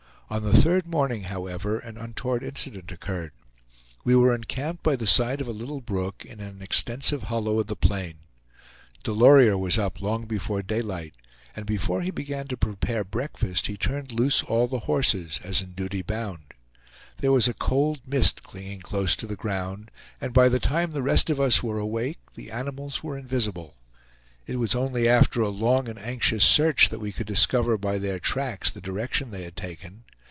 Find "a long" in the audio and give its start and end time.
25.41-25.89